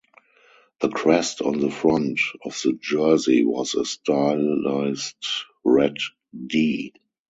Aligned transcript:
The 0.79 0.89
crest 0.89 1.43
on 1.43 1.59
the 1.59 1.69
front 1.69 2.19
of 2.43 2.59
the 2.63 2.73
jersey 2.73 3.45
was 3.45 3.75
a 3.75 3.85
stylized 3.85 5.23
red 5.63 5.97
"D". 6.47 6.95